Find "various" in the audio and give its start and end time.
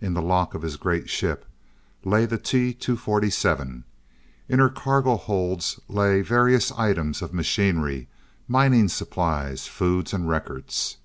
6.22-6.72